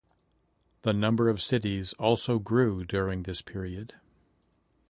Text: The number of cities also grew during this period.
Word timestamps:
The 0.81 0.93
number 0.93 1.29
of 1.29 1.39
cities 1.43 1.93
also 1.99 2.39
grew 2.39 2.83
during 2.83 3.21
this 3.21 3.43
period. 3.43 3.93